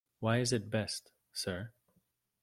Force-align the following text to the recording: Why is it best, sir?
Why 0.19 0.39
is 0.39 0.51
it 0.51 0.71
best, 0.71 1.11
sir? 1.31 1.73